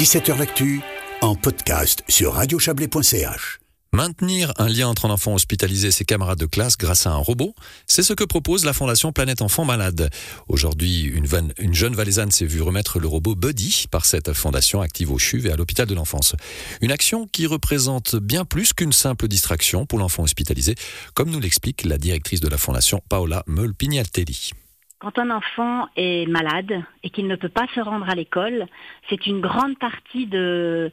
[0.00, 0.80] 17h L'actu
[1.20, 3.60] en podcast sur radiochablais.ch.
[3.92, 7.18] Maintenir un lien entre un enfant hospitalisé et ses camarades de classe grâce à un
[7.18, 7.54] robot,
[7.86, 10.08] c'est ce que propose la Fondation Planète Enfant Malade.
[10.48, 11.26] Aujourd'hui, une,
[11.58, 15.50] une, jeune valaisanne s'est vue remettre le robot Buddy par cette fondation active au CHUV
[15.50, 16.34] et à l'hôpital de l'enfance.
[16.80, 20.76] Une action qui représente bien plus qu'une simple distraction pour l'enfant hospitalisé,
[21.12, 24.52] comme nous l'explique la directrice de la fondation, Paola Meul-Pignatelli.
[25.00, 28.66] Quand un enfant est malade et qu'il ne peut pas se rendre à l'école,
[29.08, 30.92] c'est une grande partie de,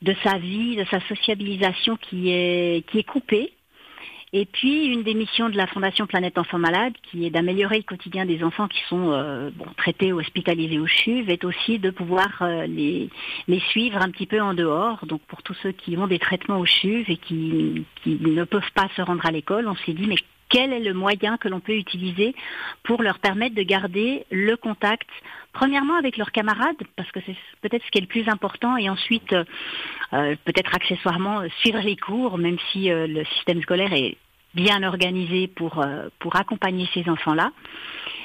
[0.00, 3.52] de sa vie, de sa sociabilisation qui est, qui est coupée.
[4.32, 7.82] Et puis, une des missions de la Fondation Planète Enfants Malades, qui est d'améliorer le
[7.82, 12.28] quotidien des enfants qui sont euh, traités ou hospitalisés au CHUV, est aussi de pouvoir
[12.42, 13.10] euh, les,
[13.48, 15.04] les suivre un petit peu en dehors.
[15.04, 18.72] Donc, pour tous ceux qui ont des traitements au CHUV et qui, qui ne peuvent
[18.72, 20.16] pas se rendre à l'école, on s'est dit, mais
[20.52, 22.34] quel est le moyen que l'on peut utiliser
[22.84, 25.08] pour leur permettre de garder le contact,
[25.54, 28.90] premièrement avec leurs camarades, parce que c'est peut-être ce qui est le plus important, et
[28.90, 29.44] ensuite euh,
[30.12, 34.18] euh, peut-être accessoirement suivre les cours, même si euh, le système scolaire est
[34.54, 35.82] bien organisé pour,
[36.18, 37.52] pour accompagner ces enfants-là.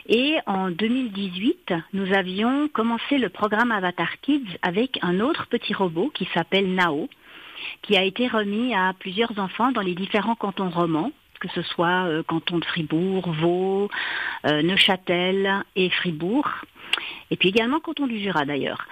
[0.09, 6.11] Et en 2018, nous avions commencé le programme Avatar Kids avec un autre petit robot
[6.13, 7.07] qui s'appelle Nao,
[7.81, 12.05] qui a été remis à plusieurs enfants dans les différents cantons romans que ce soit
[12.07, 13.89] euh, canton de Fribourg, Vaud,
[14.45, 16.47] euh, Neuchâtel et Fribourg.
[17.31, 18.85] Et puis également canton du Jura d'ailleurs.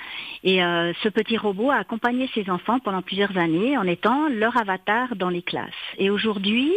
[0.43, 4.57] Et euh, ce petit robot a accompagné ses enfants pendant plusieurs années en étant leur
[4.57, 5.71] avatar dans les classes.
[5.97, 6.71] Et aujourd'hui,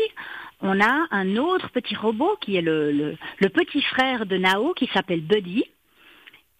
[0.61, 5.21] on a un autre petit robot qui est le, petit frère de Nao qui s'appelle
[5.21, 5.65] Buddy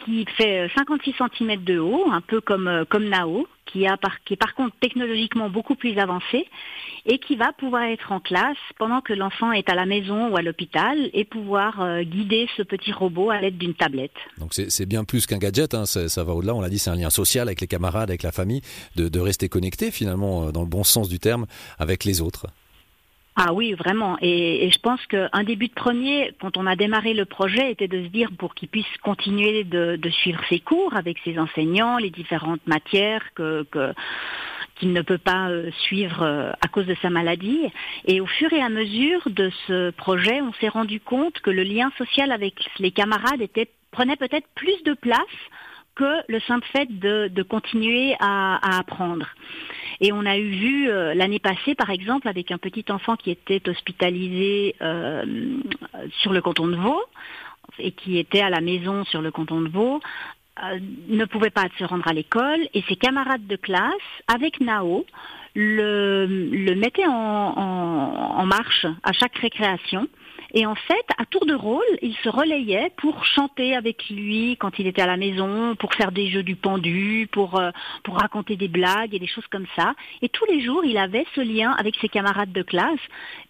[0.05, 4.55] qui fait 56 euh, cm de haut, un peu comme, comme Nao, qui, est par
[4.55, 6.47] contre technologiquement beaucoup plus avancé
[7.07, 10.37] et qui va pouvoir être en classe pendant que l'enfant est à la maison ou
[10.37, 14.17] à l'hôpital et pouvoir euh, guider ce petit robot à l'aide d'une tablette.
[14.39, 16.97] Donc c'est bien plus qu'un gadget, hein, ça, va au-delà, on l'a dit, c'est un
[16.97, 18.63] lien social avec les camarades, avec la famille,
[18.97, 21.47] de, de rester connecté finalement, dans le bon sens du terme,
[21.79, 22.47] avec les autres.
[23.41, 24.17] Ah oui, vraiment.
[24.21, 28.03] Et, je pense qu'un début de premier, quand on a démarré le projet, était de
[28.03, 32.67] se dire pour qu'il puisse continuer de, suivre ses cours avec ses enseignants, les différentes
[32.67, 33.65] matières que,
[34.75, 37.69] qu'il ne peut pas euh, suivre euh, à cause de sa maladie.
[38.07, 41.63] Et au fur et à mesure de ce projet, on s'est rendu compte que le
[41.63, 45.21] lien social avec les camarades était, prenait peut-être plus de place
[45.95, 49.27] que le simple fait de, continuer à apprendre.
[50.01, 53.31] Et on a eu vu euh, l'année passée, par exemple, avec un petit enfant qui
[53.31, 55.25] était hospitalisé euh,
[56.21, 57.03] sur le canton de Vaud
[57.79, 60.01] et qui était à la maison sur le canton de Vaud,
[60.63, 62.69] euh, ne pouvait pas se rendre à l'école.
[62.75, 63.93] Et ses camarades de classe,
[64.29, 65.05] avec Nao,
[65.55, 70.09] le, le mettaient en, en marche à chaque récréation
[70.59, 74.81] et en fait, à tour de rôle, il se relayait pour chanter avec lui quand
[74.81, 77.71] il était à la maison, pour faire des jeux du pendu, pour, euh,
[78.09, 79.95] raconter des blagues et des choses comme ça.
[80.21, 82.99] Et tous les jours, il avait ce lien avec ses camarades de classe.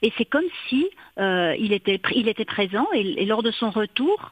[0.02, 0.86] Et c'est comme si
[1.18, 4.30] euh, il, était, il présent et lors de son retour,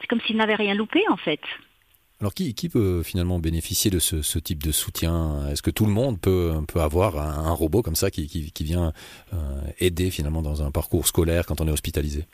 [0.00, 1.40] c'est comme s'il n'avait rien loupé en fait.
[2.22, 5.48] Alors qui, peut finalement bénéficier de ce, type de soutien?
[5.50, 8.92] Est-ce que tout le monde peut, peut avoir un, robot comme ça qui, vient
[9.34, 9.36] euh,
[9.80, 12.26] aider finalement dans un parcours scolaire quand on est hospitalisé?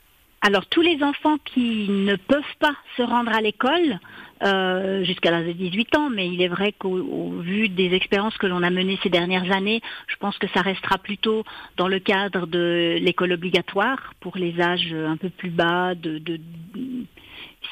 [0.43, 3.99] Alors tous les enfants qui ne peuvent pas se rendre à l'école
[4.44, 8.47] euh, jusqu'à l'âge de 18 ans, mais il est vrai qu'au vu des expériences que
[8.47, 11.44] l'on a menées ces dernières années, je pense que ça restera plutôt
[11.78, 16.38] dans le cadre de l'école obligatoire pour les âges un peu plus bas de, de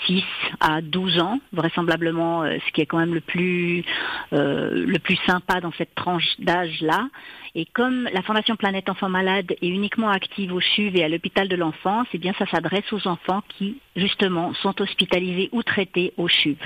[0.06, 0.22] 6
[0.60, 3.84] à 12 ans, vraisemblablement, euh, ce qui est quand même le plus,
[4.32, 7.08] euh, le plus sympa dans cette tranche d'âge-là.
[7.54, 11.48] Et comme la Fondation Planète Enfants Malades est uniquement active au CHUV et à l'hôpital
[11.48, 16.28] de l'enfance, eh bien ça s'adresse aux enfants qui, justement, sont hospitalisés ou traités au
[16.28, 16.58] CHUV.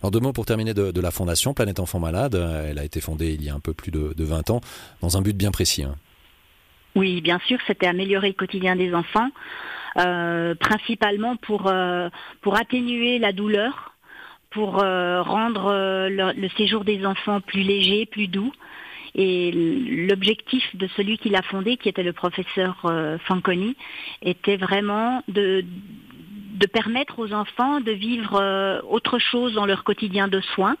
[0.00, 2.36] Alors deux mots pour terminer de, la Fondation Planète Enfants Malades.
[2.68, 4.60] Elle a été fondée il y a un peu plus de, 20 ans
[5.00, 5.82] dans un but bien précis.
[5.82, 5.96] Hein.
[6.94, 9.30] Oui, bien sûr, c'était améliorer le quotidien des enfants
[10.54, 12.08] principalement pour, euh,
[12.42, 13.94] pour atténuer la douleur,
[14.50, 15.72] pour euh, rendre
[16.08, 18.52] le, séjour des enfants plus léger, plus doux.
[19.14, 19.50] Et
[20.08, 22.76] l'objectif de celui qui l'a fondé, qui était le professeur
[23.24, 23.74] Fanconi,
[24.22, 25.64] était vraiment de,
[26.54, 30.76] de permettre aux enfants de vivre autre chose dans leur quotidien de soins.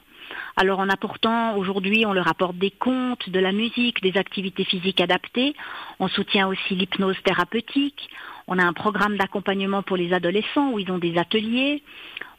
[0.56, 5.00] Alors en apportant, aujourd'hui, on leur apporte des contes, de la musique, des activités physiques
[5.00, 5.54] adaptées.
[5.98, 8.08] On soutient aussi l'hypnose thérapeutique.
[8.50, 11.82] On a un programme d'accompagnement pour les adolescents où ils ont des ateliers.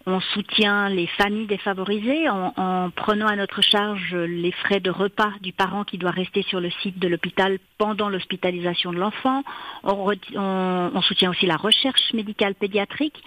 [0.05, 5.51] On soutient les familles défavorisées en, prenant à notre charge les frais de repas du
[5.51, 9.43] parent qui doit rester sur le site de l'hôpital pendant l'hospitalisation de l'enfant.
[9.83, 13.21] On, soutient aussi la recherche médicale pédiatrique.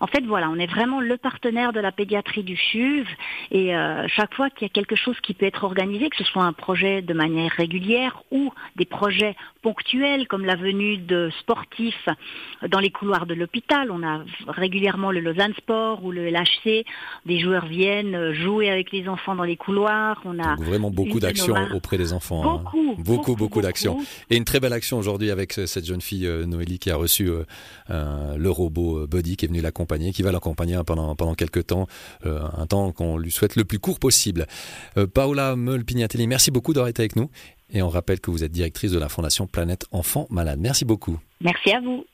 [0.00, 3.06] En fait, voilà, on est vraiment le partenaire de la pédiatrie du CHUV
[3.50, 6.24] et euh, chaque fois qu'il y a quelque chose qui peut être organisé, que ce
[6.24, 12.08] soit un projet de manière régulière ou des projets ponctuels comme la venue de sportifs
[12.66, 16.84] dans les couloirs de l'hôpital, on a régulièrement le Lausanne Sport ou LHC,
[17.26, 20.20] des joueurs viennent jouer avec les enfants dans les couloirs.
[20.24, 22.42] On a vraiment beaucoup d'actions auprès des enfants.
[22.42, 22.58] Hein.
[22.58, 23.98] Beaucoup, beaucoup, beaucoup, d'actions.
[24.30, 26.96] Et une très belle action aujourd'hui avec euh, cette jeune fille euh, Noélie qui a
[26.96, 27.30] reçu
[27.90, 31.86] euh, le robot Buddy qui est venu l'accompagner, qui va l'accompagner pendant pendant quelques temps,
[32.24, 34.46] un temps qu'on lui souhaite le plus court possible.
[35.14, 37.30] Paola Meul-Pignatelli, merci beaucoup d'avoir été avec nous.
[37.70, 40.60] Et on rappelle que vous êtes directrice de la Fondation Planète Enfants Malades.
[40.60, 41.18] Merci beaucoup.
[41.40, 42.04] Merci à vous.